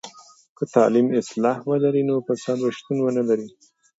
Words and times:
که 0.57 0.63
تعلیم 0.75 1.07
اصلاح 1.19 1.57
ولري، 1.69 2.01
نو 2.09 2.15
فساد 2.27 2.57
به 2.63 2.69
شتون 2.77 2.97
ونلري. 3.01 3.47